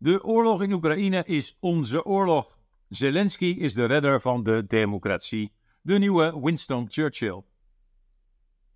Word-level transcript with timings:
De 0.00 0.24
oorlog 0.24 0.62
in 0.62 0.72
Oekraïne 0.72 1.24
is 1.24 1.56
onze 1.60 2.04
oorlog. 2.04 2.58
Zelensky 2.88 3.44
is 3.44 3.74
de 3.74 3.84
redder 3.84 4.20
van 4.20 4.42
de 4.42 4.64
democratie. 4.66 5.52
De 5.82 5.98
nieuwe 5.98 6.40
Winston 6.40 6.86
Churchill. 6.88 7.42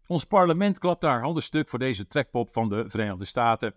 Ons 0.06 0.24
parlement 0.24 0.78
klapt 0.78 1.02
haar 1.02 1.20
handen 1.22 1.42
stuk 1.42 1.68
voor 1.68 1.78
deze 1.78 2.06
trekpop 2.06 2.52
van 2.52 2.68
de 2.68 2.84
Verenigde 2.88 3.24
Staten. 3.24 3.74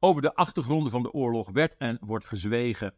Over 0.00 0.22
de 0.22 0.34
achtergronden 0.34 0.90
van 0.90 1.02
de 1.02 1.12
oorlog 1.12 1.50
werd 1.52 1.76
en 1.76 1.98
wordt 2.00 2.26
gezwegen. 2.26 2.94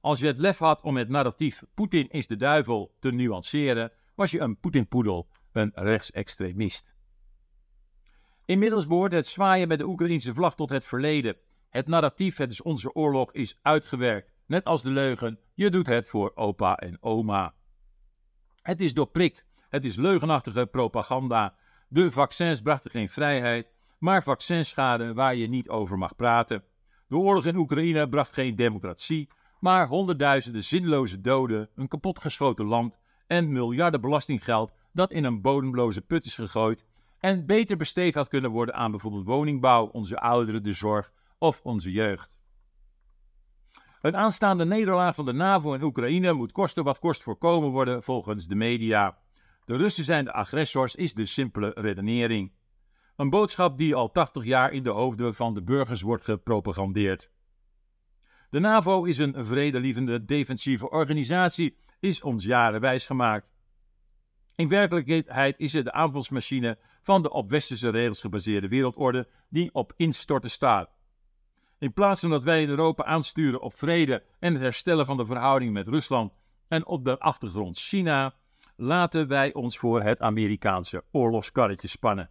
Als 0.00 0.20
je 0.20 0.26
het 0.26 0.38
lef 0.38 0.58
had 0.58 0.82
om 0.82 0.96
het 0.96 1.08
narratief 1.08 1.62
Poetin 1.74 2.08
is 2.08 2.26
de 2.26 2.36
duivel 2.36 2.94
te 2.98 3.12
nuanceren, 3.12 3.92
was 4.14 4.30
je 4.30 4.40
een 4.40 4.58
Poetin-poedel, 4.58 5.28
een 5.52 5.70
rechtsextremist. 5.74 6.94
Inmiddels 8.44 8.86
behoort 8.86 9.12
het 9.12 9.26
zwaaien 9.26 9.68
met 9.68 9.78
de 9.78 9.86
Oekraïnse 9.86 10.34
vlag 10.34 10.54
tot 10.54 10.70
het 10.70 10.84
verleden. 10.84 11.36
Het 11.68 11.88
narratief, 11.88 12.36
het 12.36 12.50
is 12.50 12.62
onze 12.62 12.94
oorlog, 12.94 13.32
is 13.32 13.58
uitgewerkt. 13.62 14.32
Net 14.46 14.64
als 14.64 14.82
de 14.82 14.90
leugen, 14.90 15.38
je 15.54 15.70
doet 15.70 15.86
het 15.86 16.08
voor 16.08 16.32
opa 16.34 16.76
en 16.76 16.96
oma. 17.00 17.54
Het 18.62 18.80
is 18.80 18.94
doorprikt, 18.94 19.44
het 19.68 19.84
is 19.84 19.96
leugenachtige 19.96 20.66
propaganda. 20.66 21.54
De 21.88 22.10
vaccins 22.10 22.60
brachten 22.60 22.90
geen 22.90 23.08
vrijheid, 23.08 23.72
maar 23.98 24.22
vaccinschade 24.22 25.14
waar 25.14 25.34
je 25.34 25.48
niet 25.48 25.68
over 25.68 25.98
mag 25.98 26.16
praten. 26.16 26.64
De 27.08 27.16
oorlog 27.16 27.46
in 27.46 27.56
Oekraïne 27.56 28.08
bracht 28.08 28.32
geen 28.32 28.56
democratie, 28.56 29.28
maar 29.60 29.86
honderdduizenden 29.86 30.62
zinloze 30.62 31.20
doden, 31.20 31.68
een 31.74 31.88
kapotgeschoten 31.88 32.66
land 32.66 32.98
en 33.26 33.52
miljarden 33.52 34.00
belastinggeld 34.00 34.72
dat 34.92 35.12
in 35.12 35.24
een 35.24 35.40
bodemloze 35.40 36.00
put 36.00 36.24
is 36.24 36.34
gegooid 36.34 36.84
en 37.18 37.46
beter 37.46 37.76
besteed 37.76 38.14
had 38.14 38.28
kunnen 38.28 38.50
worden 38.50 38.74
aan 38.74 38.90
bijvoorbeeld 38.90 39.26
woningbouw, 39.26 39.86
onze 39.86 40.18
ouderen, 40.18 40.62
de 40.62 40.72
zorg 40.72 41.12
of 41.38 41.60
onze 41.62 41.92
jeugd. 41.92 42.38
Een 44.00 44.16
aanstaande 44.16 44.64
nederlaag 44.64 45.14
van 45.14 45.24
de 45.24 45.32
NAVO 45.32 45.74
in 45.74 45.82
Oekraïne 45.82 46.32
moet 46.32 46.52
kosten 46.52 46.84
wat 46.84 46.98
kost 46.98 47.22
voorkomen 47.22 47.70
worden 47.70 48.02
volgens 48.02 48.46
de 48.46 48.54
media. 48.54 49.18
De 49.64 49.76
Russen 49.76 50.04
zijn 50.04 50.24
de 50.24 50.32
agressors 50.32 50.94
is 50.94 51.14
de 51.14 51.26
simpele 51.26 51.72
redenering. 51.74 52.52
Een 53.16 53.30
boodschap 53.30 53.78
die 53.78 53.94
al 53.94 54.12
80 54.12 54.44
jaar 54.44 54.72
in 54.72 54.82
de 54.82 54.90
hoofden 54.90 55.34
van 55.34 55.54
de 55.54 55.62
burgers 55.62 56.00
wordt 56.00 56.24
gepropagandeerd. 56.24 57.30
De 58.50 58.58
NAVO 58.58 59.04
is 59.04 59.18
een 59.18 59.46
vredelievende 59.46 60.24
defensieve 60.24 60.90
organisatie, 60.90 61.76
is 62.00 62.22
ons 62.22 62.44
jaren 62.44 62.80
wijsgemaakt. 62.80 63.52
In 64.54 64.68
werkelijkheid 64.68 65.58
is 65.58 65.72
het 65.72 65.84
de 65.84 65.92
aanvalsmachine 65.92 66.78
van 67.00 67.22
de 67.22 67.30
op 67.30 67.50
westerse 67.50 67.88
regels 67.88 68.20
gebaseerde 68.20 68.68
wereldorde 68.68 69.28
die 69.48 69.74
op 69.74 69.92
instorten 69.96 70.50
staat. 70.50 70.97
In 71.78 71.92
plaats 71.92 72.20
van 72.20 72.30
dat 72.30 72.42
wij 72.42 72.62
in 72.62 72.68
Europa 72.68 73.04
aansturen 73.04 73.60
op 73.60 73.74
vrede 73.74 74.22
en 74.38 74.52
het 74.52 74.62
herstellen 74.62 75.06
van 75.06 75.16
de 75.16 75.26
verhouding 75.26 75.72
met 75.72 75.88
Rusland 75.88 76.32
en 76.68 76.86
op 76.86 77.04
de 77.04 77.18
achtergrond 77.18 77.78
China, 77.78 78.34
laten 78.76 79.28
wij 79.28 79.52
ons 79.52 79.78
voor 79.78 80.02
het 80.02 80.20
Amerikaanse 80.20 81.04
oorlogskarretje 81.10 81.88
spannen. 81.88 82.30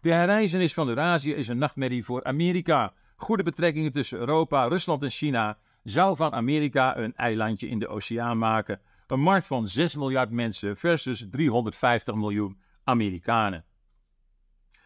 De 0.00 0.12
herreizenis 0.12 0.74
van 0.74 0.88
Eurazië 0.88 1.34
is 1.34 1.48
een 1.48 1.58
nachtmerrie 1.58 2.04
voor 2.04 2.24
Amerika. 2.24 2.92
Goede 3.16 3.42
betrekkingen 3.42 3.92
tussen 3.92 4.18
Europa, 4.18 4.66
Rusland 4.66 5.02
en 5.02 5.10
China 5.10 5.58
zou 5.82 6.16
van 6.16 6.32
Amerika 6.32 6.96
een 6.96 7.14
eilandje 7.16 7.68
in 7.68 7.78
de 7.78 7.88
oceaan 7.88 8.38
maken. 8.38 8.80
Een 9.06 9.20
markt 9.20 9.46
van 9.46 9.66
6 9.66 9.96
miljard 9.96 10.30
mensen 10.30 10.76
versus 10.76 11.26
350 11.30 12.14
miljoen 12.14 12.60
Amerikanen. 12.84 13.64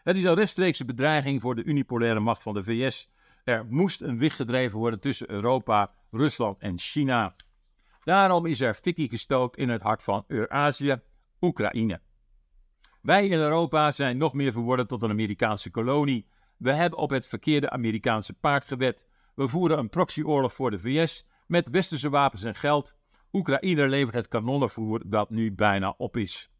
Het 0.06 0.16
is 0.16 0.24
een 0.24 0.34
rechtstreekse 0.34 0.84
bedreiging 0.84 1.40
voor 1.40 1.54
de 1.54 1.64
unipolaire 1.64 2.20
macht 2.20 2.42
van 2.42 2.54
de 2.54 2.64
VS. 2.64 3.08
Er 3.44 3.66
moest 3.68 4.00
een 4.00 4.18
wicht 4.18 4.36
gedreven 4.36 4.78
worden 4.78 5.00
tussen 5.00 5.30
Europa, 5.30 5.92
Rusland 6.10 6.58
en 6.58 6.78
China. 6.78 7.34
Daarom 8.04 8.46
is 8.46 8.60
er 8.60 8.74
fikkie 8.74 9.08
gestookt 9.08 9.56
in 9.56 9.68
het 9.68 9.82
hart 9.82 10.02
van 10.02 10.24
Eurazië, 10.26 11.00
Oekraïne. 11.40 12.00
Wij 13.02 13.26
in 13.26 13.38
Europa 13.38 13.90
zijn 13.90 14.16
nog 14.16 14.32
meer 14.32 14.52
verworden 14.52 14.86
tot 14.86 15.02
een 15.02 15.10
Amerikaanse 15.10 15.70
kolonie. 15.70 16.26
We 16.56 16.72
hebben 16.72 16.98
op 16.98 17.10
het 17.10 17.26
verkeerde 17.26 17.70
Amerikaanse 17.70 18.32
paard 18.32 18.64
gewet. 18.64 19.06
We 19.34 19.48
voeren 19.48 19.78
een 19.78 19.88
proxyoorlog 19.88 20.54
voor 20.54 20.70
de 20.70 20.78
VS 20.78 21.26
met 21.46 21.70
westerse 21.70 22.10
wapens 22.10 22.42
en 22.42 22.54
geld. 22.54 22.94
Oekraïne 23.32 23.88
levert 23.88 24.14
het 24.14 24.28
kanonnenvoer 24.28 25.02
dat 25.06 25.30
nu 25.30 25.52
bijna 25.52 25.94
op 25.96 26.16
is. 26.16 26.50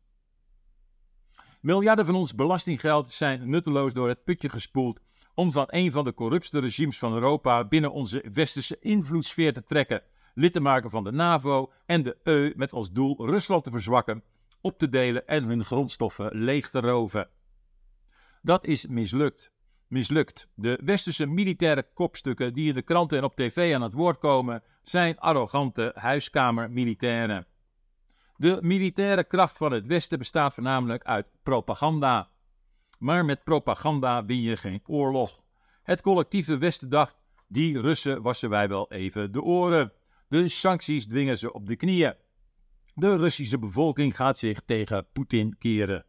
Miljarden 1.66 2.06
van 2.06 2.14
ons 2.14 2.34
belastinggeld 2.34 3.08
zijn 3.08 3.50
nutteloos 3.50 3.92
door 3.92 4.08
het 4.08 4.24
putje 4.24 4.48
gespoeld 4.48 5.00
om 5.34 5.52
van 5.52 5.64
een 5.66 5.92
van 5.92 6.04
de 6.04 6.14
corruptste 6.14 6.58
regimes 6.58 6.98
van 6.98 7.12
Europa 7.12 7.64
binnen 7.64 7.92
onze 7.92 8.24
westerse 8.32 8.78
invloedssfeer 8.80 9.52
te 9.52 9.62
trekken, 9.62 10.02
lid 10.34 10.52
te 10.52 10.60
maken 10.60 10.90
van 10.90 11.04
de 11.04 11.12
NAVO 11.12 11.72
en 11.86 12.02
de 12.02 12.16
EU 12.22 12.52
met 12.56 12.72
als 12.72 12.92
doel 12.92 13.26
Rusland 13.26 13.64
te 13.64 13.70
verzwakken, 13.70 14.22
op 14.60 14.78
te 14.78 14.88
delen 14.88 15.26
en 15.26 15.44
hun 15.44 15.64
grondstoffen 15.64 16.30
leeg 16.32 16.70
te 16.70 16.80
roven. 16.80 17.28
Dat 18.42 18.66
is 18.66 18.86
mislukt. 18.86 19.52
Mislukt. 19.88 20.48
De 20.54 20.80
westerse 20.84 21.26
militaire 21.26 21.86
kopstukken 21.94 22.52
die 22.52 22.68
in 22.68 22.74
de 22.74 22.82
kranten 22.82 23.18
en 23.18 23.24
op 23.24 23.36
tv 23.36 23.74
aan 23.74 23.82
het 23.82 23.94
woord 23.94 24.18
komen, 24.18 24.62
zijn 24.82 25.18
arrogante 25.18 25.92
huiskamermilitairen. 25.94 27.46
De 28.36 28.58
militaire 28.62 29.24
kracht 29.24 29.56
van 29.56 29.72
het 29.72 29.86
Westen 29.86 30.18
bestaat 30.18 30.54
voornamelijk 30.54 31.04
uit 31.04 31.26
propaganda. 31.42 32.30
Maar 32.98 33.24
met 33.24 33.44
propaganda 33.44 34.24
win 34.24 34.40
je 34.40 34.56
geen 34.56 34.80
oorlog. 34.86 35.42
Het 35.82 36.00
collectieve 36.00 36.58
Westen 36.58 36.88
dacht: 36.88 37.16
die 37.48 37.80
Russen 37.80 38.22
wassen 38.22 38.50
wij 38.50 38.68
wel 38.68 38.90
even 38.90 39.32
de 39.32 39.42
oren. 39.42 39.92
De 40.28 40.48
sancties 40.48 41.06
dwingen 41.06 41.38
ze 41.38 41.52
op 41.52 41.66
de 41.66 41.76
knieën. 41.76 42.14
De 42.94 43.16
Russische 43.16 43.58
bevolking 43.58 44.16
gaat 44.16 44.38
zich 44.38 44.60
tegen 44.60 45.06
Poetin 45.12 45.58
keren. 45.58 46.04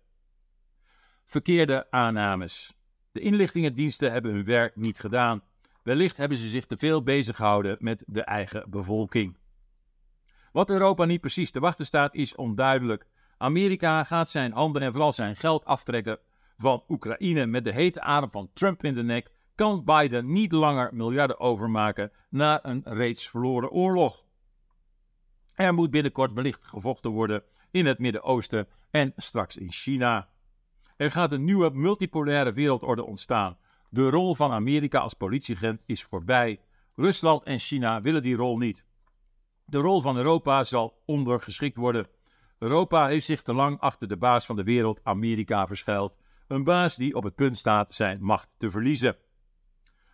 Verkeerde 1.25 1.91
aannames. 1.91 2.73
De 3.11 3.19
inlichtingendiensten 3.19 4.11
hebben 4.11 4.31
hun 4.31 4.45
werk 4.45 4.75
niet 4.75 4.99
gedaan. 4.99 5.41
Wellicht 5.83 6.17
hebben 6.17 6.37
ze 6.37 6.49
zich 6.49 6.65
te 6.65 6.77
veel 6.77 7.03
bezig 7.03 7.35
gehouden 7.35 7.77
met 7.79 8.03
de 8.07 8.21
eigen 8.21 8.69
bevolking. 8.69 9.37
Wat 10.51 10.69
Europa 10.69 11.05
niet 11.05 11.21
precies 11.21 11.51
te 11.51 11.59
wachten 11.59 11.85
staat, 11.85 12.15
is 12.15 12.35
onduidelijk. 12.35 13.07
Amerika 13.37 14.03
gaat 14.03 14.29
zijn 14.29 14.51
handen 14.51 14.81
en 14.81 14.91
vooral 14.91 15.13
zijn 15.13 15.35
geld 15.35 15.65
aftrekken 15.65 16.19
van 16.57 16.83
Oekraïne 16.87 17.45
met 17.45 17.63
de 17.63 17.73
hete 17.73 18.01
adem 18.01 18.31
van 18.31 18.49
Trump 18.53 18.83
in 18.83 18.93
de 18.93 19.03
nek. 19.03 19.31
Kan 19.55 19.83
Biden 19.83 20.31
niet 20.31 20.51
langer 20.51 20.89
miljarden 20.93 21.39
overmaken 21.39 22.11
naar 22.29 22.59
een 22.61 22.81
reeds 22.85 23.29
verloren 23.29 23.69
oorlog? 23.69 24.25
Er 25.53 25.73
moet 25.73 25.91
binnenkort 25.91 26.33
wellicht 26.33 26.65
gevochten 26.65 27.11
worden 27.11 27.43
in 27.71 27.85
het 27.85 27.99
Midden-Oosten 27.99 28.67
en 28.91 29.13
straks 29.15 29.57
in 29.57 29.71
China. 29.71 30.29
Er 30.97 31.11
gaat 31.11 31.31
een 31.31 31.43
nieuwe 31.43 31.69
multipolaire 31.73 32.53
wereldorde 32.53 33.05
ontstaan. 33.05 33.57
De 33.89 34.09
rol 34.09 34.35
van 34.35 34.51
Amerika 34.51 34.99
als 34.99 35.13
politieagent 35.13 35.81
is 35.85 36.03
voorbij. 36.03 36.59
Rusland 36.95 37.43
en 37.43 37.59
China 37.59 38.01
willen 38.01 38.21
die 38.21 38.35
rol 38.35 38.57
niet. 38.57 38.83
De 39.69 39.77
rol 39.77 40.01
van 40.01 40.17
Europa 40.17 40.63
zal 40.63 41.01
ondergeschikt 41.05 41.77
worden. 41.77 42.07
Europa 42.59 43.07
heeft 43.07 43.25
zich 43.25 43.41
te 43.41 43.53
lang 43.53 43.79
achter 43.79 44.07
de 44.07 44.17
baas 44.17 44.45
van 44.45 44.55
de 44.55 44.63
wereld, 44.63 44.99
Amerika, 45.03 45.67
verschuild. 45.67 46.15
Een 46.47 46.63
baas 46.63 46.95
die 46.95 47.15
op 47.15 47.23
het 47.23 47.35
punt 47.35 47.57
staat 47.57 47.93
zijn 47.93 48.21
macht 48.21 48.49
te 48.57 48.71
verliezen. 48.71 49.15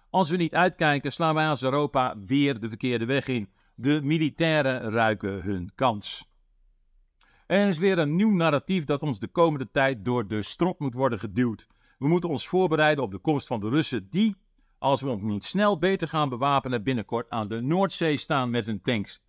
Als 0.09 0.29
we 0.29 0.37
niet 0.37 0.53
uitkijken, 0.53 1.11
slaan 1.11 1.35
wij 1.35 1.47
als 1.47 1.63
Europa 1.63 2.15
weer 2.25 2.59
de 2.59 2.69
verkeerde 2.69 3.05
weg 3.05 3.27
in. 3.27 3.49
De 3.75 4.01
militairen 4.01 4.91
ruiken 4.91 5.41
hun 5.41 5.71
kans. 5.75 6.31
Er 7.47 7.67
is 7.67 7.77
weer 7.77 7.97
een 7.97 8.15
nieuw 8.15 8.31
narratief 8.31 8.83
dat 8.83 9.01
ons 9.01 9.19
de 9.19 9.27
komende 9.27 9.71
tijd 9.71 10.05
door 10.05 10.27
de 10.27 10.43
strot 10.43 10.79
moet 10.79 10.93
worden 10.93 11.19
geduwd. 11.19 11.67
We 11.97 12.07
moeten 12.07 12.29
ons 12.29 12.47
voorbereiden 12.47 13.03
op 13.03 13.11
de 13.11 13.19
komst 13.19 13.47
van 13.47 13.59
de 13.59 13.69
Russen 13.69 14.07
die, 14.09 14.35
als 14.77 15.01
we 15.01 15.09
ons 15.09 15.21
niet 15.21 15.43
snel 15.43 15.77
beter 15.77 16.07
gaan 16.07 16.29
bewapenen, 16.29 16.83
binnenkort 16.83 17.29
aan 17.29 17.47
de 17.47 17.61
Noordzee 17.61 18.17
staan 18.17 18.49
met 18.49 18.65
hun 18.65 18.81
tanks. 18.81 19.21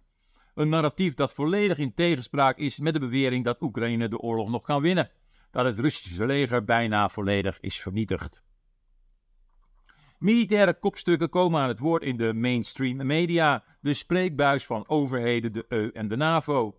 Een 0.54 0.68
narratief 0.68 1.14
dat 1.14 1.34
volledig 1.34 1.78
in 1.78 1.94
tegenspraak 1.94 2.58
is 2.58 2.78
met 2.78 2.92
de 2.92 3.00
bewering 3.00 3.44
dat 3.44 3.62
Oekraïne 3.62 4.08
de 4.08 4.18
oorlog 4.18 4.48
nog 4.48 4.62
kan 4.62 4.82
winnen. 4.82 5.10
Dat 5.50 5.64
het 5.64 5.78
Russische 5.78 6.26
leger 6.26 6.64
bijna 6.64 7.08
volledig 7.08 7.60
is 7.60 7.80
vernietigd. 7.80 8.42
Militaire 10.18 10.78
kopstukken 10.78 11.28
komen 11.28 11.60
aan 11.60 11.68
het 11.68 11.78
woord 11.78 12.02
in 12.02 12.16
de 12.16 12.34
mainstream 12.34 13.06
media, 13.06 13.64
de 13.80 13.94
spreekbuis 13.94 14.66
van 14.66 14.88
overheden, 14.88 15.52
de 15.52 15.64
EU 15.68 15.90
en 15.92 16.08
de 16.08 16.16
NAVO. 16.16 16.78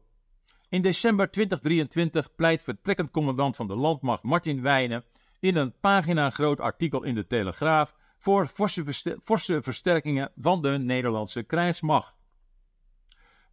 In 0.69 0.81
december 0.81 1.31
2023 1.31 2.35
pleit 2.35 2.63
vertrekkend 2.63 3.11
commandant 3.11 3.55
van 3.55 3.67
de 3.67 3.75
landmacht 3.75 4.23
Martin 4.23 4.61
Wijnen 4.61 5.03
in 5.39 5.55
een 5.55 5.73
pagina 5.79 6.29
groot 6.29 6.59
artikel 6.59 7.03
in 7.03 7.15
de 7.15 7.27
Telegraaf 7.27 7.95
voor 8.17 8.47
forse, 8.47 8.83
forse 9.23 9.59
versterkingen 9.61 10.31
van 10.35 10.61
de 10.61 10.69
Nederlandse 10.69 11.43
krijgsmacht. 11.43 12.14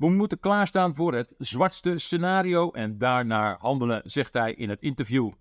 We 0.02 0.10
moeten 0.10 0.40
klaarstaan 0.40 0.94
voor 0.94 1.14
het 1.14 1.34
zwartste 1.38 1.99
scenario 1.99 2.70
en 2.70 2.99
daarnaar 2.99 3.56
handelen, 3.60 4.02
zegt 4.04 4.32
hij 4.32 4.54
in 4.54 4.69
het 4.69 4.81
interview. 4.82 5.32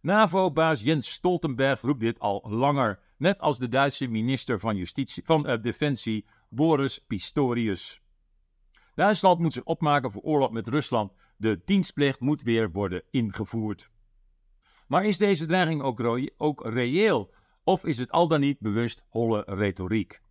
NAVO-baas 0.00 0.80
Jens 0.80 1.10
Stoltenberg 1.10 1.80
roept 1.80 2.00
dit 2.00 2.18
al 2.18 2.44
langer. 2.48 3.00
net 3.16 3.38
als 3.38 3.58
de 3.58 3.68
Duitse 3.68 4.06
minister 4.06 4.60
van, 4.60 4.76
Justitie, 4.76 5.22
van 5.24 5.50
uh, 5.50 5.62
Defensie 5.62 6.26
Boris 6.48 6.98
Pistorius. 7.06 8.00
Duitsland 8.94 9.38
moet 9.38 9.52
zich 9.52 9.64
opmaken 9.64 10.10
voor 10.10 10.22
oorlog 10.22 10.50
met 10.50 10.68
Rusland. 10.68 11.12
De 11.36 11.62
dienstplicht 11.64 12.20
moet 12.20 12.42
weer 12.42 12.70
worden 12.72 13.02
ingevoerd. 13.10 13.90
Maar 14.86 15.04
is 15.04 15.18
deze 15.18 15.46
dreiging 15.46 15.82
ook, 15.82 16.28
ook 16.36 16.66
reëel? 16.66 17.34
Of 17.64 17.84
is 17.84 17.98
het 17.98 18.10
al 18.10 18.28
dan 18.28 18.40
niet 18.40 18.60
bewust 18.60 19.04
holle 19.08 19.42
retoriek? 19.46 20.22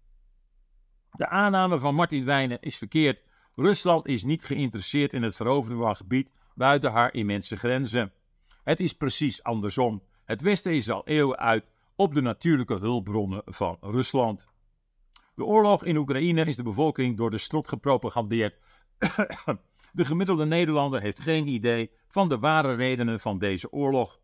De 1.18 1.28
aanname 1.28 1.80
van 1.80 1.96
Martin 1.96 2.26
Wijnen 2.26 2.62
is 2.62 2.78
verkeerd. 2.78 3.22
Rusland 3.56 4.08
is 4.08 4.24
niet 4.24 4.44
geïnteresseerd 4.44 5.14
in 5.14 5.24
het 5.24 5.36
veroverde 5.36 5.96
gebied 5.96 6.30
buiten 6.56 6.92
haar 6.92 7.14
immense 7.14 7.58
grenzen. 7.58 8.12
Het 8.64 8.80
is 8.80 8.94
precies 8.94 9.44
andersom. 9.44 10.04
Het 10.26 10.42
Westen 10.42 10.74
is 10.74 10.90
al 10.90 11.08
eeuwen 11.08 11.38
uit 11.38 11.66
op 11.96 12.14
de 12.14 12.22
natuurlijke 12.22 12.76
hulpbronnen 12.76 13.42
van 13.46 13.78
Rusland. 13.82 14.48
De 15.36 15.44
oorlog 15.44 15.86
in 15.86 15.98
Oekraïne 15.98 16.46
is 16.46 16.56
de 16.56 16.64
bevolking 16.64 17.18
door 17.18 17.32
de 17.32 17.38
strot 17.38 17.68
gepropagandeerd. 17.68 18.56
De 19.92 20.06
gemiddelde 20.06 20.46
Nederlander 20.46 21.02
heeft 21.02 21.20
geen 21.20 21.48
idee 21.48 21.92
van 22.08 22.30
de 22.30 22.40
ware 22.40 22.74
redenen 22.74 23.20
van 23.20 23.40
deze 23.40 23.72
oorlog. 23.72 24.20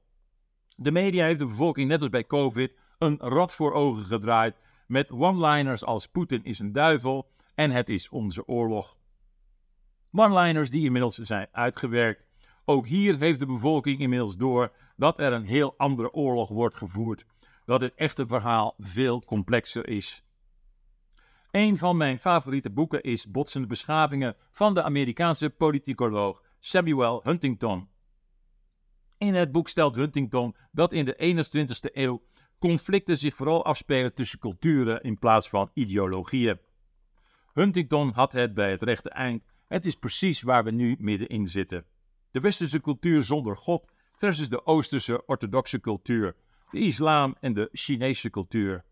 De 0.76 0.92
media 0.92 1.26
heeft 1.26 1.40
de 1.40 1.46
bevolking 1.46 1.88
net 1.88 2.02
als 2.02 2.10
bij 2.10 2.28
COVID 2.28 2.74
een 2.98 3.18
rad 3.18 3.54
voor 3.54 3.74
ogen 3.74 4.06
gedraaid 4.06 4.56
met 4.90 5.12
one-liners 5.12 5.84
als 5.84 6.08
Poetin 6.08 6.44
is 6.44 6.60
een 6.60 6.72
duivel 6.72 7.32
en 7.56 7.72
het 7.72 7.90
is 7.90 8.10
onze 8.10 8.48
oorlog. 8.48 8.98
One-liners 10.12 10.70
die 10.70 10.84
inmiddels 10.86 11.18
zijn 11.18 11.48
uitgewerkt. 11.52 12.26
Ook 12.66 12.88
hier 12.88 13.18
heeft 13.18 13.40
de 13.40 13.46
bevolking 13.46 14.00
inmiddels 14.00 14.38
door 14.38 14.72
dat 14.96 15.20
er 15.20 15.34
een 15.34 15.46
heel 15.46 15.74
andere 15.78 16.14
oorlog 16.14 16.50
wordt 16.50 16.76
gevoerd. 16.76 17.26
Dat 17.66 17.82
het 17.82 17.94
echte 17.96 18.28
verhaal 18.28 18.76
veel 18.78 19.22
complexer 19.22 19.88
is. 19.88 20.24
Een 21.52 21.78
van 21.78 21.98
mijn 21.98 22.20
favoriete 22.20 22.70
boeken 22.70 23.02
is 23.02 23.32
Botsende 23.32 23.68
Beschavingen 23.68 24.36
van 24.52 24.74
de 24.74 24.84
Amerikaanse 24.84 25.50
politicoloog 25.50 26.44
Samuel 26.60 27.22
Huntington. 27.24 27.90
In 29.18 29.36
het 29.36 29.52
boek 29.52 29.70
stelt 29.70 29.96
Huntington 29.96 30.56
dat 30.72 30.94
in 30.94 31.06
de 31.06 31.46
21ste 31.46 31.94
eeuw 31.94 32.22
conflicten 32.60 33.18
zich 33.18 33.36
vooral 33.36 33.66
afspelen 33.66 34.14
tussen 34.14 34.40
culturen 34.40 35.02
in 35.02 35.20
plaats 35.20 35.50
van 35.50 35.72
ideologieën. 35.74 36.60
Huntington 37.54 38.12
had 38.12 38.32
het 38.32 38.54
bij 38.54 38.72
het 38.72 38.84
rechte 38.84 39.10
eind. 39.10 39.44
Het 39.68 39.86
is 39.86 39.96
precies 39.96 40.42
waar 40.42 40.64
we 40.64 40.72
nu 40.72 40.96
middenin 41.00 41.48
zitten. 41.48 41.86
De 42.32 42.40
westerse 42.40 42.82
cultuur 42.82 43.24
zonder 43.24 43.58
God 43.58 43.86
versus 44.12 44.50
de 44.50 44.66
oosterse 44.66 45.26
orthodoxe 45.26 45.80
cultuur, 45.80 46.36
de 46.72 46.80
islam 46.80 47.36
en 47.40 47.54
de 47.54 47.70
Chinese 47.72 48.30
cultuur. 48.30 48.84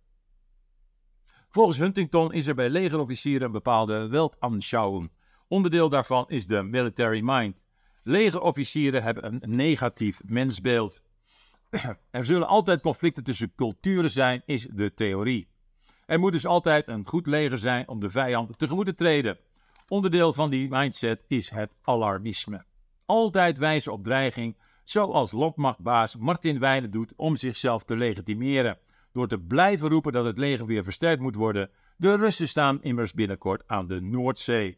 Volgens 1.50 1.78
Huntington 1.78 2.34
is 2.34 2.48
er 2.48 2.56
bij 2.56 2.70
legerofficieren 2.70 3.46
een 3.46 3.52
bepaalde 3.52 4.08
Weltanschauung. 4.08 5.12
Onderdeel 5.48 5.90
daarvan 5.90 6.26
is 6.28 6.48
de 6.48 6.64
military 6.64 7.22
mind. 7.24 7.62
Legerofficieren 8.04 9.04
hebben 9.04 9.24
een 9.34 9.56
negatief 9.56 10.22
mensbeeld. 10.26 11.02
Er 12.12 12.26
zullen 12.26 12.48
altijd 12.48 12.82
conflicten 12.82 13.24
tussen 13.24 13.54
culturen 13.56 14.10
zijn, 14.10 14.42
is 14.46 14.68
de 14.72 14.94
theorie. 14.94 15.48
Er 16.06 16.20
moet 16.20 16.32
dus 16.32 16.46
altijd 16.46 16.88
een 16.88 17.08
goed 17.08 17.28
leger 17.28 17.58
zijn 17.58 17.88
om 17.88 18.00
de 18.00 18.10
vijand 18.10 18.58
tegemoet 18.58 18.86
te 18.86 18.94
treden. 18.94 19.38
Onderdeel 19.88 20.34
van 20.34 20.50
die 20.50 20.70
mindset 20.70 21.24
is 21.28 21.50
het 21.50 21.72
alarmisme. 21.82 22.66
Altijd 23.06 23.58
wijzen 23.58 23.92
op 23.92 24.04
dreiging, 24.04 24.58
zoals 24.84 25.32
landmachtbaas 25.32 26.16
Martin 26.16 26.60
Wijnen 26.60 26.92
doet 26.92 27.14
om 27.16 27.36
zichzelf 27.36 27.84
te 27.84 27.98
legitimeren. 27.98 28.78
Door 29.12 29.28
te 29.28 29.40
blijven 29.40 29.90
roepen 29.90 30.12
dat 30.12 30.26
het 30.26 30.38
leger 30.38 30.66
weer 30.66 30.84
versterkt 30.84 31.22
moet 31.22 31.36
worden. 31.36 31.70
De 31.98 32.16
Russen 32.16 32.48
staan 32.48 32.82
immers 32.82 33.14
binnenkort 33.14 33.64
aan 33.68 33.88
de 33.88 34.02
Noordzee. 34.02 34.78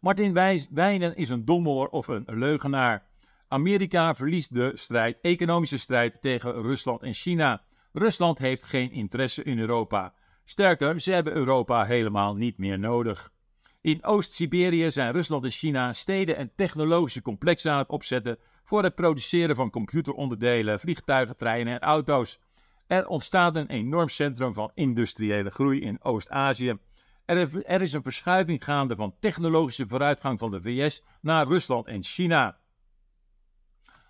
Martin 0.00 0.32
Wijnen 0.70 1.16
is 1.16 1.28
een 1.28 1.44
dommelaar 1.44 1.88
of 1.88 2.08
een 2.08 2.24
leugenaar. 2.26 3.07
Amerika 3.48 4.14
verliest 4.14 4.54
de 4.54 4.70
strijd, 4.74 5.18
economische 5.20 5.78
strijd 5.78 6.20
tegen 6.20 6.62
Rusland 6.62 7.02
en 7.02 7.14
China. 7.14 7.62
Rusland 7.92 8.38
heeft 8.38 8.64
geen 8.64 8.90
interesse 8.90 9.42
in 9.42 9.58
Europa. 9.58 10.14
Sterker, 10.44 11.00
ze 11.00 11.12
hebben 11.12 11.32
Europa 11.32 11.84
helemaal 11.84 12.34
niet 12.34 12.58
meer 12.58 12.78
nodig. 12.78 13.32
In 13.80 14.04
Oost-Siberië 14.04 14.90
zijn 14.90 15.12
Rusland 15.12 15.44
en 15.44 15.50
China 15.50 15.92
steden 15.92 16.36
en 16.36 16.52
technologische 16.56 17.22
complexen 17.22 17.72
aan 17.72 17.78
het 17.78 17.88
opzetten 17.88 18.38
voor 18.64 18.82
het 18.82 18.94
produceren 18.94 19.56
van 19.56 19.70
computeronderdelen, 19.70 20.80
vliegtuigen, 20.80 21.36
treinen 21.36 21.74
en 21.74 21.80
auto's. 21.80 22.40
Er 22.86 23.06
ontstaat 23.06 23.56
een 23.56 23.68
enorm 23.68 24.08
centrum 24.08 24.54
van 24.54 24.70
industriële 24.74 25.50
groei 25.50 25.80
in 25.80 26.04
Oost-Azië. 26.04 26.78
Er, 27.24 27.82
is 27.82 27.92
een 27.92 28.02
verschuiving 28.02 28.64
gaande 28.64 28.96
van 28.96 29.14
technologische 29.20 29.88
vooruitgang 29.88 30.38
van 30.38 30.50
de 30.50 30.62
VS 30.62 31.02
naar 31.20 31.46
Rusland 31.46 31.86
en 31.86 32.02
China. 32.02 32.58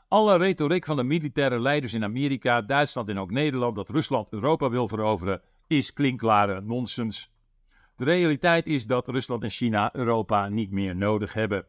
Alle 0.09 0.37
retoriek 0.37 0.85
van 0.85 0.97
de 0.97 1.03
militaire 1.03 1.61
leiders 1.61 1.95
in 1.95 2.05
Amerika, 2.05 2.63
Duitsland 2.63 3.09
en 3.09 3.19
ook 3.19 3.31
Nederland 3.31 3.77
dat 3.77 3.89
Rusland 3.89 4.33
Europa 4.33 4.71
wil 4.71 4.89
veroveren, 4.89 5.43
is 5.67 5.93
klinkklare 5.93 6.61
nonsens. 6.61 7.31
De 7.97 8.05
realiteit 8.05 8.67
is 8.67 8.87
dat 8.87 9.09
Rusland 9.09 9.43
en 9.43 9.51
China 9.51 9.95
Europa 9.95 10.49
niet 10.49 10.71
meer 10.71 10.97
nodig 10.97 11.33
hebben. 11.33 11.67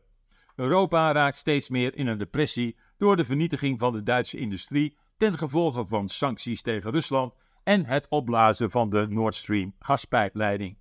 Europa 0.56 1.12
raakt 1.12 1.38
steeds 1.38 1.70
meer 1.70 1.96
in 1.96 2.08
een 2.08 2.18
depressie 2.18 2.78
door 2.98 3.16
de 3.16 3.26
vernietiging 3.26 3.80
van 3.80 3.94
de 3.94 4.04
Duitse 4.04 4.38
industrie 4.38 4.98
ten 5.18 5.38
gevolge 5.38 5.86
van 5.86 6.08
sancties 6.08 6.62
tegen 6.62 6.92
Rusland 6.92 7.34
en 7.64 7.86
het 7.86 8.08
opblazen 8.10 8.72
van 8.72 8.90
de 8.90 9.08
Nord 9.10 9.36
Stream 9.36 9.76
gaspijpleiding. 9.80 10.78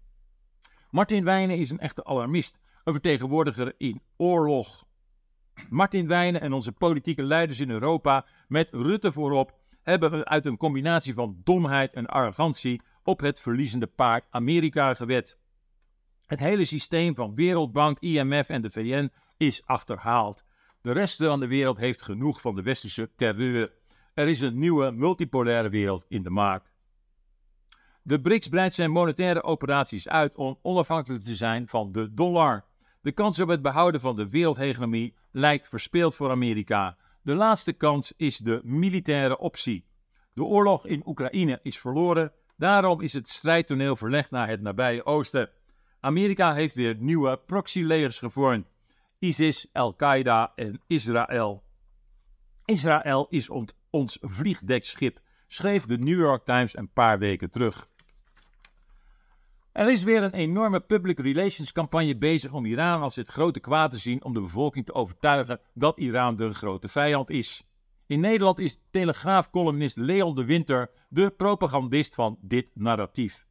Martin 0.91 1.25
Wijnen 1.25 1.57
is 1.57 1.71
een 1.71 1.79
echte 1.79 2.05
alarmist, 2.05 2.59
een 2.85 2.93
vertegenwoordiger 2.93 3.75
in 3.79 4.03
oorlog. 4.17 4.87
Martin 5.71 6.07
Wijnen 6.07 6.41
en 6.41 6.53
onze 6.53 6.73
politieke 6.73 7.23
leiders 7.23 7.61
in 7.61 7.71
Europa, 7.71 8.27
met 8.49 8.69
Rutte 8.71 9.13
voorop, 9.13 9.59
hebben 9.83 10.27
uit 10.27 10.47
een 10.47 10.57
combinatie 10.57 11.15
van 11.15 11.41
domheid 11.45 11.93
en 11.93 12.07
arrogantie 12.07 12.83
op 13.03 13.21
het 13.21 13.41
verliezende 13.41 13.87
paard 13.87 14.27
Amerika 14.31 14.95
gewet. 14.95 15.39
Het 16.27 16.39
hele 16.39 16.65
systeem 16.65 17.15
van 17.15 17.35
Wereldbank, 17.35 17.99
IMF 17.99 18.49
en 18.49 18.63
de 18.63 18.71
VN 18.71 19.11
is 19.37 19.63
achterhaald. 19.65 20.45
De 20.81 20.93
rest 20.93 21.17
van 21.17 21.41
de 21.41 21.47
wereld 21.47 21.77
heeft 21.77 22.03
genoeg 22.03 22.41
van 22.41 22.55
de 22.55 22.63
westerse 22.63 23.11
terreur. 23.17 23.73
Er 24.15 24.29
is 24.29 24.41
een 24.41 24.59
nieuwe 24.59 24.91
multipolaire 24.91 25.69
wereld 25.69 26.05
in 26.09 26.23
de 26.23 26.31
maak. 26.31 26.73
De 28.03 28.21
BRICS 28.21 28.49
breidt 28.49 28.75
zijn 28.75 28.91
monetaire 28.91 29.43
operaties 29.43 30.09
uit 30.09 30.37
om 30.37 30.59
onafhankelijk 30.63 31.23
te 31.23 31.35
zijn 31.35 31.69
van 31.69 31.93
de 31.93 32.15
dollar. 32.15 32.65
De 33.01 33.13
kans 33.13 33.41
op 33.41 33.49
het 33.49 33.63
behouden 33.63 34.01
van 34.01 34.17
de 34.17 34.29
wereldhegemonie 34.29 35.15
lijkt 35.31 35.69
verspeeld 35.69 36.15
voor 36.15 36.31
Amerika. 36.31 36.97
De 37.23 37.35
laatste 37.35 37.73
kans 37.73 38.13
is 38.17 38.37
de 38.37 38.61
militaire 38.65 39.39
optie. 39.39 39.87
De 40.33 40.45
oorlog 40.45 40.87
in 40.87 41.03
Oekraïne 41.07 41.61
is 41.63 41.79
verloren, 41.79 42.33
daarom 42.57 43.01
is 43.01 43.13
het 43.13 43.29
strijdtoneel 43.29 43.97
verlegd 43.97 44.31
naar 44.31 44.49
het 44.49 44.61
nabije 44.61 45.05
oosten. 45.05 45.51
Amerika 46.01 46.55
heeft 46.55 46.75
weer 46.75 46.97
nieuwe 46.99 47.41
proxy-layers 47.47 48.19
gevormd: 48.19 48.71
ISIS, 49.19 49.69
Al-Qaeda 49.73 50.53
en 50.55 50.81
Israël. 50.87 51.65
Israël 52.65 53.27
is 53.31 53.49
ons 53.91 54.19
vliegdekschip, 54.21 55.21
schreef 55.47 55.85
de 55.85 55.99
New 55.99 56.19
York 56.19 56.45
Times 56.45 56.77
een 56.77 56.93
paar 56.93 57.19
weken 57.19 57.51
terug. 57.51 57.89
Er 59.79 59.91
is 59.91 60.03
weer 60.03 60.23
een 60.23 60.33
enorme 60.33 60.81
public 60.81 61.19
relations 61.19 61.73
campagne 61.73 62.17
bezig 62.17 62.53
om 62.53 62.65
Iran 62.65 63.03
als 63.03 63.17
het 63.17 63.29
grote 63.29 63.61
kwaad 63.61 63.91
te 63.91 63.99
zien 63.99 64.25
om 64.25 64.35
de 64.35 64.41
bevolking 64.41 64.85
te 64.85 64.95
overtuigen 64.95 65.61
dat 65.75 65.99
Iran 65.99 66.37
de 66.37 66.51
grote 66.51 66.89
vijand 66.89 67.31
is. 67.31 67.65
In 68.07 68.21
Nederland 68.21 68.59
is 68.59 68.81
Telegraaf-columnist 68.91 69.97
Leon 69.97 70.35
de 70.35 70.45
Winter 70.45 70.91
de 71.09 71.31
propagandist 71.31 72.15
van 72.15 72.39
dit 72.41 72.69
narratief. 72.75 73.47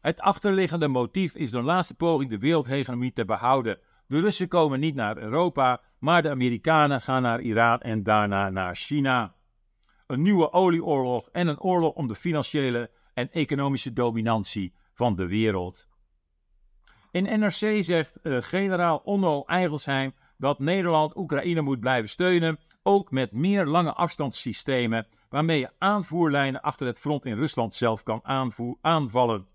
Het 0.00 0.20
achterliggende 0.20 0.88
motief 0.88 1.34
is 1.34 1.50
de 1.50 1.62
laatste 1.62 1.94
poging 1.94 2.30
de 2.30 2.38
wereldhegemonie 2.38 3.12
te 3.12 3.24
behouden. 3.24 3.78
De 4.06 4.20
Russen 4.20 4.48
komen 4.48 4.80
niet 4.80 4.94
naar 4.94 5.18
Europa, 5.18 5.80
maar 5.98 6.22
de 6.22 6.30
Amerikanen 6.30 7.00
gaan 7.00 7.22
naar 7.22 7.40
Iran 7.40 7.80
en 7.80 8.02
daarna 8.02 8.50
naar 8.50 8.76
China. 8.76 9.34
Een 10.06 10.22
nieuwe 10.22 10.52
olieoorlog 10.52 11.28
en 11.32 11.46
een 11.46 11.60
oorlog 11.60 11.94
om 11.94 12.06
de 12.06 12.14
financiële 12.14 12.90
en 13.14 13.30
economische 13.30 13.92
dominantie 13.92 14.78
van 15.00 15.16
de 15.16 15.26
wereld. 15.26 15.88
In 17.10 17.40
NRC 17.40 17.84
zegt 17.84 18.18
uh, 18.22 18.40
generaal 18.40 18.98
Onno 18.98 19.42
Eigelsheim 19.46 20.14
dat 20.36 20.58
Nederland 20.58 21.16
Oekraïne 21.16 21.60
moet 21.60 21.80
blijven 21.80 22.08
steunen, 22.08 22.58
ook 22.82 23.10
met 23.10 23.32
meer 23.32 23.66
lange 23.66 23.92
afstandssystemen, 23.92 25.06
waarmee 25.28 25.58
je 25.58 25.70
aanvoerlijnen 25.78 26.60
achter 26.60 26.86
het 26.86 26.98
front 26.98 27.24
in 27.24 27.36
Rusland 27.36 27.74
zelf 27.74 28.02
kan 28.02 28.20
aanvallen. 28.80 29.46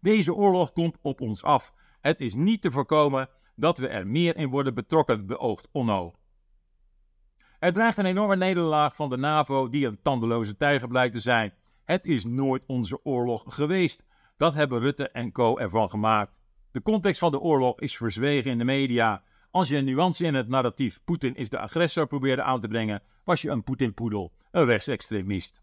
Deze 0.00 0.34
oorlog 0.34 0.72
komt 0.72 0.98
op 1.02 1.20
ons 1.20 1.42
af. 1.42 1.72
Het 2.00 2.20
is 2.20 2.34
niet 2.34 2.62
te 2.62 2.70
voorkomen 2.70 3.28
dat 3.56 3.78
we 3.78 3.88
er 3.88 4.06
meer 4.06 4.36
in 4.36 4.48
worden 4.48 4.74
betrokken, 4.74 5.26
beoogt 5.26 5.68
Onno. 5.72 6.14
Er 7.58 7.72
dreigt 7.72 7.98
een 7.98 8.06
enorme 8.06 8.36
nederlaag 8.36 8.96
van 8.96 9.08
de 9.08 9.16
NAVO 9.16 9.68
die 9.68 9.86
een 9.86 10.02
tandeloze 10.02 10.56
tijger 10.56 10.88
blijkt 10.88 11.12
te 11.14 11.20
zijn. 11.20 11.54
Het 11.84 12.04
is 12.04 12.24
nooit 12.24 12.64
onze 12.66 13.04
oorlog 13.04 13.44
geweest. 13.46 14.04
Dat 14.36 14.54
hebben 14.54 14.80
Rutte 14.80 15.08
en 15.08 15.32
co 15.32 15.58
ervan 15.58 15.90
gemaakt. 15.90 16.32
De 16.70 16.82
context 16.82 17.20
van 17.20 17.30
de 17.30 17.40
oorlog 17.40 17.80
is 17.80 17.96
verzwegen 17.96 18.50
in 18.50 18.58
de 18.58 18.64
media. 18.64 19.22
Als 19.50 19.68
je 19.68 19.76
een 19.76 19.84
nuance 19.84 20.24
in 20.24 20.34
het 20.34 20.48
narratief 20.48 21.04
Poetin 21.04 21.34
is 21.34 21.50
de 21.50 21.58
agressor 21.58 22.06
probeerde 22.06 22.42
aan 22.42 22.60
te 22.60 22.68
brengen, 22.68 23.02
was 23.24 23.42
je 23.42 23.50
een 23.50 23.62
Poetin-poedel, 23.62 24.32
een 24.50 24.64
rechtsextremist. 24.64 25.62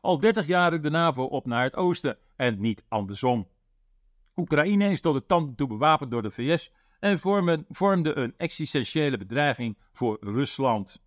Al 0.00 0.20
30 0.20 0.46
jaar 0.46 0.70
rukt 0.70 0.82
de 0.82 0.90
NAVO 0.90 1.22
op 1.24 1.46
naar 1.46 1.62
het 1.62 1.76
oosten 1.76 2.18
en 2.36 2.60
niet 2.60 2.84
andersom. 2.88 3.48
Oekraïne 4.36 4.90
is 4.90 5.00
tot 5.00 5.14
de 5.14 5.26
tanden 5.26 5.54
toe 5.54 5.68
bewapend 5.68 6.10
door 6.10 6.22
de 6.22 6.30
VS 6.30 6.72
en 7.00 7.18
vormde 7.68 8.16
een 8.16 8.34
existentiële 8.36 9.18
bedreiging 9.18 9.78
voor 9.92 10.16
Rusland. 10.20 11.02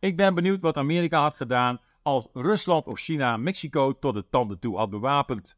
Ik 0.00 0.16
ben 0.16 0.34
benieuwd 0.34 0.62
wat 0.62 0.76
Amerika 0.76 1.20
had 1.20 1.36
gedaan 1.36 1.80
als 2.08 2.28
Rusland 2.32 2.86
of 2.86 2.98
China 2.98 3.36
Mexico 3.36 3.98
tot 3.98 4.14
de 4.14 4.28
tanden 4.28 4.58
toe 4.58 4.76
had 4.76 4.90
bewapend. 4.90 5.56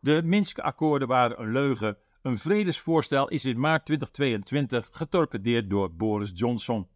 De 0.00 0.22
Minsk-akkoorden 0.24 1.08
waren 1.08 1.40
een 1.40 1.52
leugen. 1.52 1.98
Een 2.22 2.38
vredesvoorstel 2.38 3.28
is 3.28 3.44
in 3.44 3.60
maart 3.60 3.84
2022 3.84 4.88
getorpedeerd 4.90 5.70
door 5.70 5.94
Boris 5.94 6.30
Johnson. 6.34 6.88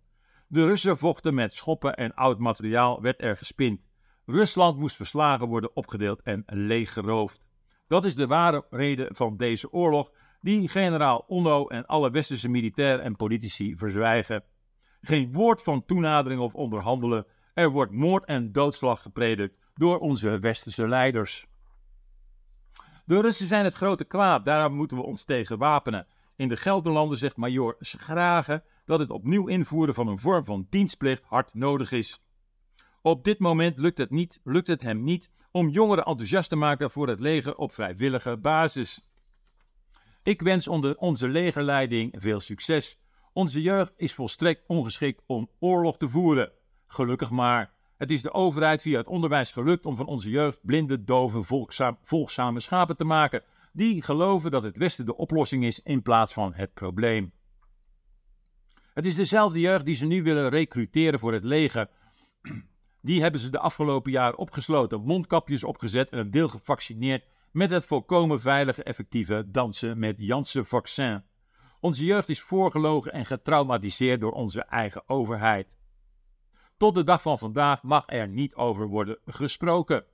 De 0.47 0.67
Russen 0.67 0.99
vochten 0.99 1.35
met 1.35 1.53
schoppen 1.53 1.95
en 1.95 2.15
oud 2.15 2.39
materiaal 2.39 3.03
werd 3.03 3.23
er 3.23 3.37
gespind. 3.37 3.81
Rusland 4.27 4.79
moest 4.79 4.97
verslagen 4.97 5.47
worden, 5.47 5.77
opgedeeld 5.77 6.23
en 6.23 6.43
leeggeroofd. 6.47 7.41
Dat 7.87 8.05
is 8.05 8.15
de 8.15 8.27
ware 8.27 8.67
reden 8.71 9.17
van 9.17 9.37
deze 9.37 9.73
oorlog, 9.73 10.11
die 10.41 10.69
generaal 10.69 11.25
Onno 11.27 11.67
en 11.67 11.87
alle 11.87 12.11
westerse 12.11 12.49
militairen 12.49 13.05
en 13.05 13.17
politici 13.17 13.77
verzwijgen. 13.77 14.45
Geen 15.01 15.33
woord 15.33 15.63
van 15.63 15.85
toenadering 15.85 16.41
of 16.41 16.55
onderhandelen. 16.55 17.27
Er 17.55 17.71
wordt 17.71 17.93
moord 17.93 18.25
en 18.25 18.53
doodslag 18.53 19.03
gepredikt 19.03 19.59
door 19.75 19.99
onze 19.99 20.39
westerse 20.39 20.89
leiders. 20.89 21.47
De 23.05 23.21
Russen 23.21 23.47
zijn 23.47 23.65
het 23.65 23.75
grote 23.75 24.05
kwaad, 24.05 24.45
daarom 24.45 24.75
moeten 24.75 24.97
we 24.97 25.03
ons 25.03 25.25
tegen 25.25 25.59
wapenen. 25.59 26.07
In 26.37 26.49
de 26.49 26.57
Gelderlanden 26.57 27.19
zegt 27.19 27.37
major 27.37 27.77
Schrage 27.79 28.63
dat 28.85 28.99
het 28.99 29.11
opnieuw 29.11 29.47
invoeren 29.47 29.95
van 29.95 30.07
een 30.07 30.19
vorm 30.19 30.45
van 30.45 30.67
dienstplicht 30.71 31.25
hard 31.25 31.55
nodig 31.55 31.93
is. 31.93 32.23
Op 33.03 33.25
dit 33.25 33.39
moment 33.39 33.79
lukt 33.79 33.99
het, 33.99 34.11
niet, 34.11 34.41
lukt 34.45 34.67
het 34.67 34.83
hem 34.83 35.03
niet 35.03 35.31
om 35.51 35.69
jongeren 35.69 36.05
enthousiast 36.05 36.49
te 36.49 36.57
maken 36.57 36.91
voor 36.91 37.09
het 37.09 37.21
leger 37.21 37.57
op 37.57 37.73
vrijwillige 37.73 38.37
basis. 38.37 39.01
Ik 40.23 40.43
wens 40.43 40.69
onder 40.69 40.97
onze 40.97 41.29
legerleiding 41.29 42.15
veel 42.19 42.41
succes. 42.41 42.99
Onze 43.33 43.63
jeugd 43.63 43.93
is 43.97 44.15
volstrekt 44.15 44.65
ongeschikt 44.67 45.23
om 45.27 45.51
oorlog 45.59 45.97
te 45.97 46.09
voeren. 46.09 46.53
Gelukkig 46.93 47.31
maar. 47.31 47.73
Het 47.97 48.11
is 48.11 48.23
de 48.23 48.33
overheid 48.33 48.83
via 48.83 48.99
het 48.99 49.07
onderwijs 49.07 49.53
gelukt 49.53 49.87
om 49.87 49.97
van 49.97 50.07
onze 50.07 50.31
jeugd 50.31 50.59
blinde, 50.63 51.05
dove, 51.05 51.65
volgzame 52.03 52.61
schapen 52.61 52.97
te 52.97 53.05
maken. 53.05 53.43
Die 53.73 54.03
geloven 54.03 54.51
dat 54.51 54.63
het 54.63 54.77
Westen 54.77 55.07
de 55.07 55.17
oplossing 55.17 55.65
is 55.65 55.83
in 55.83 56.03
plaats 56.03 56.33
van 56.33 56.55
het 56.55 56.75
probleem. 56.75 57.33
Het 58.95 59.07
is 59.07 59.15
dezelfde 59.15 59.61
jeugd 59.61 59.85
die 59.85 59.95
ze 59.95 60.07
nu 60.07 60.23
willen 60.23 60.49
recruteren 60.49 61.19
voor 61.19 61.33
het 61.33 61.45
leger. 61.45 61.89
Die 63.01 63.23
hebben 63.23 63.41
ze 63.41 63.51
de 63.51 63.59
afgelopen 63.59 64.13
jaren 64.13 64.39
opgesloten, 64.39 65.01
mondkapjes 65.01 65.65
opgezet 65.65 66.11
en 66.11 66.19
een 66.19 66.31
deel 66.31 66.49
gevaccineerd 66.49 67.25
met 67.51 67.71
het 67.71 67.87
volkomen 67.87 68.41
veilige, 68.41 68.83
effectieve 68.83 69.45
dansen 69.51 69.99
met 69.99 70.19
Janssen 70.19 70.67
vaccin. 70.67 71.23
Onze 71.81 72.05
jeugd 72.05 72.29
is 72.29 72.41
voorgelogen 72.41 73.13
en 73.13 73.27
getraumatiseerd 73.27 74.21
door 74.21 74.33
onze 74.33 74.63
eigen 74.63 75.03
overheid. 75.07 75.80
Tot 76.81 76.95
de 76.95 77.05
dag 77.05 77.23
van 77.23 77.39
vandaag 77.39 77.83
mag 77.83 78.03
er 78.07 78.29
niet 78.29 78.55
over 78.55 78.87
worden 78.87 79.19
gesproken. 79.27 80.05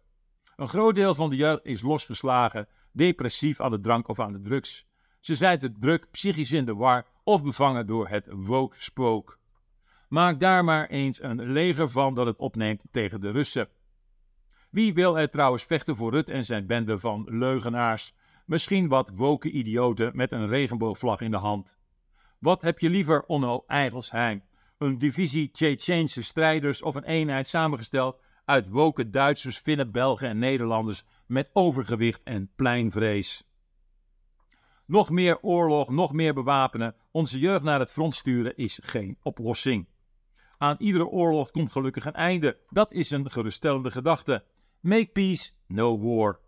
Een 0.57 0.69
groot 0.69 0.95
deel 0.95 1.15
van 1.15 1.31
de 1.31 1.37
jeugd 1.37 1.65
is 1.65 1.83
losgeslagen, 1.83 2.69
depressief 2.93 3.61
aan 3.61 3.71
de 3.71 3.81
drank 3.81 4.09
of 4.09 4.21
aan 4.21 4.33
de 4.33 4.41
drugs. 4.41 4.87
Ze 5.21 5.35
zijn 5.35 5.59
te 5.59 5.73
druk, 5.73 6.11
psychisch 6.11 6.53
in 6.53 6.65
de 6.65 6.75
war 6.75 7.07
of 7.25 7.43
bevangen 7.43 7.87
door 7.87 8.09
het 8.09 8.29
woke-spook. 8.31 9.39
Maak 10.09 10.41
daar 10.41 10.65
maar 10.65 10.89
eens 10.89 11.23
een 11.23 11.53
leger 11.53 11.91
van 11.91 12.15
dat 12.15 12.27
het 12.27 12.39
opneemt 12.39 12.83
tegen 12.91 13.21
de 13.21 13.31
Russen. 13.31 13.69
Wie 14.71 14.95
wil 14.95 15.19
er 15.19 15.31
trouwens 15.31 15.65
vechten 15.65 15.97
voor 15.97 16.11
Rut 16.11 16.29
en 16.29 16.45
zijn 16.45 16.67
bende 16.67 16.99
van 16.99 17.27
leugenaars? 17.29 18.15
Misschien 18.45 18.89
wat 18.89 19.11
woke 19.15 19.51
idioten 19.51 20.17
met 20.17 20.33
een 20.33 20.47
regenboogvlag 20.47 21.21
in 21.21 21.31
de 21.31 21.37
hand. 21.37 21.79
Wat 22.39 22.63
heb 22.63 22.79
je 22.79 22.91
liever, 22.91 23.25
Onno 23.27 23.65
Eigelsheim? 23.67 24.43
Een 24.79 24.99
divisie 24.99 25.51
Tsjetsjeense 25.51 26.23
strijders 26.23 26.83
of 26.83 26.95
een 26.95 27.05
eenheid 27.05 27.47
samengesteld 27.47 28.21
uit 28.45 28.69
woke 28.69 29.11
Duitsers, 29.11 29.59
Finnen, 29.59 29.93
Belgen 29.93 30.29
en 30.29 30.39
Nederlanders 30.39 31.05
met 31.27 31.51
overgewicht 31.53 32.23
en 32.23 32.51
pleinvrees? 32.57 33.45
Nog 34.87 35.11
meer 35.11 35.41
oorlog, 35.41 35.89
nog 35.89 36.13
meer 36.13 36.35
bewapenen, 36.35 36.95
onze 37.11 37.39
jeugd 37.39 37.65
naar 37.65 37.81
het 37.81 37.93
front 37.93 38.15
sturen 38.15 38.57
is 38.57 38.79
geen 38.83 39.19
oplossing. 39.23 39.89
Aan 40.59 40.77
iedere 40.79 41.07
oorlog 41.07 41.51
komt 41.51 41.73
gelukkig 41.73 42.05
een 42.05 42.13
einde. 42.13 42.59
Dat 42.69 42.93
is 42.93 43.11
een 43.11 43.31
geruststellende 43.31 43.91
gedachte. 43.91 44.45
Make 44.81 45.11
peace, 45.13 45.51
no 45.67 46.01
war. 46.01 46.41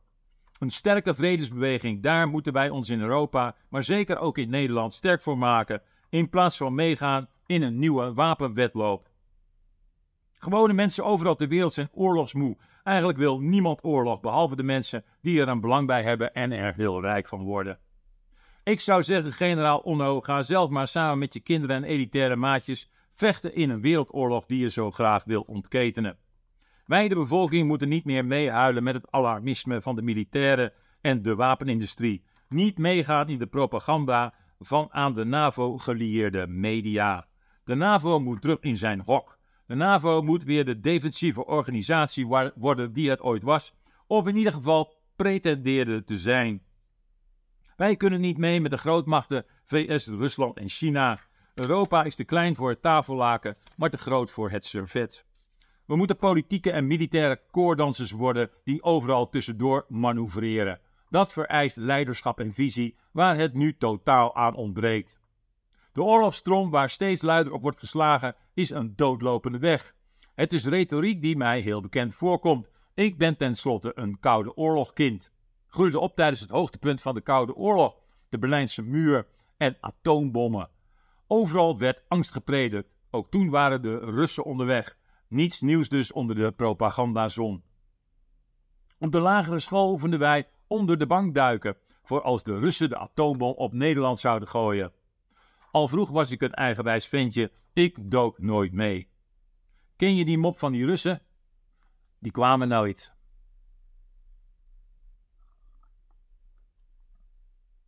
Een 0.58 0.70
sterke 0.70 1.14
vredesbeweging, 1.14 2.02
daar 2.02 2.28
moeten 2.28 2.52
wij 2.52 2.70
ons 2.70 2.90
in 2.90 3.00
Europa, 3.00 3.56
maar 3.68 3.82
zeker 3.82 4.18
ook 4.18 4.38
in 4.38 4.50
Nederland, 4.50 4.94
sterk 4.94 5.22
voor 5.22 5.38
maken, 5.38 5.82
in 6.08 6.28
plaats 6.28 6.56
van 6.56 6.74
meegaan 6.74 7.28
in 7.48 7.62
een 7.62 7.78
nieuwe 7.78 8.14
wapenwetloop. 8.14 9.08
Gewone 10.32 10.72
mensen 10.72 11.04
overal 11.04 11.34
ter 11.34 11.48
wereld 11.48 11.72
zijn 11.72 11.88
oorlogsmoe. 11.92 12.56
Eigenlijk 12.84 13.18
wil 13.18 13.40
niemand 13.40 13.84
oorlog, 13.84 14.20
behalve 14.20 14.56
de 14.56 14.62
mensen 14.62 15.04
die 15.20 15.40
er 15.40 15.48
een 15.48 15.60
belang 15.60 15.86
bij 15.86 16.02
hebben 16.02 16.32
en 16.34 16.52
er 16.52 16.74
heel 16.74 17.00
rijk 17.00 17.28
van 17.28 17.42
worden. 17.42 17.78
Ik 18.64 18.80
zou 18.80 19.02
zeggen, 19.02 19.32
generaal 19.32 19.78
Onno, 19.78 20.20
ga 20.20 20.42
zelf 20.42 20.70
maar 20.70 20.86
samen 20.86 21.18
met 21.18 21.34
je 21.34 21.40
kinderen 21.40 21.76
en 21.76 21.84
elitaire 21.84 22.36
maatjes 22.36 22.90
vechten 23.14 23.54
in 23.54 23.70
een 23.70 23.80
wereldoorlog 23.80 24.46
die 24.46 24.58
je 24.58 24.70
zo 24.70 24.90
graag 24.90 25.24
wil 25.24 25.42
ontketenen. 25.42 26.18
Wij, 26.86 27.08
de 27.08 27.14
bevolking, 27.14 27.66
moeten 27.66 27.88
niet 27.88 28.04
meer 28.04 28.24
meehuilen 28.24 28.82
met 28.82 28.94
het 28.94 29.10
alarmisme 29.10 29.82
van 29.82 29.96
de 29.96 30.02
militairen 30.02 30.72
en 31.00 31.22
de 31.22 31.34
wapenindustrie. 31.34 32.24
Niet 32.48 32.78
meegaan 32.78 33.28
in 33.28 33.38
de 33.38 33.46
propaganda 33.46 34.34
van 34.58 34.88
aan 34.90 35.14
de 35.14 35.24
NAVO 35.24 35.78
gelieerde 35.78 36.46
media. 36.46 37.27
De 37.68 37.74
NAVO 37.74 38.20
moet 38.20 38.40
terug 38.42 38.58
in 38.60 38.76
zijn 38.76 39.00
hok. 39.00 39.38
De 39.66 39.74
NAVO 39.74 40.22
moet 40.22 40.44
weer 40.44 40.64
de 40.64 40.80
defensieve 40.80 41.46
organisatie 41.46 42.26
worden 42.54 42.92
die 42.92 43.10
het 43.10 43.20
ooit 43.20 43.42
was, 43.42 43.74
of 44.06 44.26
in 44.26 44.36
ieder 44.36 44.52
geval 44.52 44.96
pretendeerde 45.16 46.04
te 46.04 46.16
zijn. 46.16 46.62
Wij 47.76 47.96
kunnen 47.96 48.20
niet 48.20 48.38
mee 48.38 48.60
met 48.60 48.70
de 48.70 48.76
grootmachten 48.76 49.46
VS, 49.64 50.06
Rusland 50.06 50.56
en 50.56 50.68
China. 50.68 51.18
Europa 51.54 52.04
is 52.04 52.14
te 52.14 52.24
klein 52.24 52.56
voor 52.56 52.68
het 52.68 52.82
tafellaken, 52.82 53.56
maar 53.76 53.90
te 53.90 53.98
groot 53.98 54.30
voor 54.30 54.50
het 54.50 54.64
servet. 54.64 55.24
We 55.86 55.96
moeten 55.96 56.16
politieke 56.16 56.70
en 56.70 56.86
militaire 56.86 57.40
koordansers 57.50 58.10
worden 58.10 58.50
die 58.64 58.82
overal 58.82 59.28
tussendoor 59.28 59.84
manoeuvreren. 59.88 60.80
Dat 61.10 61.32
vereist 61.32 61.76
leiderschap 61.76 62.40
en 62.40 62.52
visie 62.52 62.96
waar 63.12 63.36
het 63.36 63.54
nu 63.54 63.76
totaal 63.76 64.36
aan 64.36 64.54
ontbreekt. 64.54 65.17
De 65.98 66.04
oorlogsstroom 66.04 66.70
waar 66.70 66.90
steeds 66.90 67.22
luider 67.22 67.52
op 67.52 67.62
wordt 67.62 67.78
geslagen 67.78 68.34
is 68.54 68.70
een 68.70 68.96
doodlopende 68.96 69.58
weg. 69.58 69.94
Het 70.34 70.52
is 70.52 70.66
retoriek 70.66 71.22
die 71.22 71.36
mij 71.36 71.60
heel 71.60 71.80
bekend 71.80 72.14
voorkomt. 72.14 72.70
Ik 72.94 73.18
ben 73.18 73.36
tenslotte 73.36 73.92
een 73.94 74.18
Koude 74.20 74.56
Oorlogkind. 74.56 75.32
Groeide 75.66 75.98
op 75.98 76.14
tijdens 76.16 76.40
het 76.40 76.50
hoogtepunt 76.50 77.02
van 77.02 77.14
de 77.14 77.20
Koude 77.20 77.54
Oorlog, 77.54 77.96
de 78.28 78.38
Berlijnse 78.38 78.82
muur 78.82 79.26
en 79.56 79.76
atoombommen. 79.80 80.68
Overal 81.26 81.78
werd 81.78 82.02
angst 82.08 82.32
gepredikt. 82.32 82.88
Ook 83.10 83.30
toen 83.30 83.50
waren 83.50 83.82
de 83.82 83.98
Russen 83.98 84.44
onderweg. 84.44 84.96
Niets 85.28 85.60
nieuws 85.60 85.88
dus 85.88 86.12
onder 86.12 86.36
de 86.36 86.52
propagandazon. 86.52 87.62
Op 88.98 89.12
de 89.12 89.20
lagere 89.20 89.58
school 89.58 89.90
oefenden 89.90 90.18
wij 90.18 90.48
onder 90.66 90.98
de 90.98 91.06
bank 91.06 91.34
duiken, 91.34 91.76
voor 92.02 92.22
als 92.22 92.42
de 92.42 92.58
Russen 92.58 92.88
de 92.88 92.98
atoombom 92.98 93.52
op 93.52 93.72
Nederland 93.72 94.18
zouden 94.18 94.48
gooien. 94.48 94.92
Al 95.70 95.88
vroeg 95.88 96.10
was 96.10 96.30
ik 96.30 96.42
een 96.42 96.54
eigenwijs 96.54 97.06
ventje, 97.06 97.52
ik 97.72 98.10
dook 98.10 98.38
nooit 98.38 98.72
mee. 98.72 99.08
Ken 99.96 100.16
je 100.16 100.24
die 100.24 100.38
mop 100.38 100.58
van 100.58 100.72
die 100.72 100.86
Russen? 100.86 101.22
Die 102.18 102.32
kwamen 102.32 102.68
nooit. 102.68 103.17